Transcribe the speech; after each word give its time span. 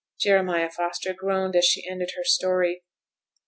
Jeremiah 0.19 0.71
Foster 0.71 1.13
groaned 1.13 1.55
as 1.55 1.63
she 1.65 1.87
ended 1.87 2.13
her 2.17 2.23
story. 2.23 2.81